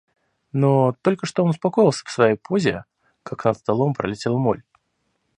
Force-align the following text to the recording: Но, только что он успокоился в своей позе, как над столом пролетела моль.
Но, 0.51 0.95
только 1.03 1.27
что 1.27 1.43
он 1.43 1.51
успокоился 1.51 2.03
в 2.03 2.09
своей 2.09 2.35
позе, 2.35 2.85
как 3.21 3.45
над 3.45 3.55
столом 3.59 3.93
пролетела 3.93 4.39
моль. 4.39 4.63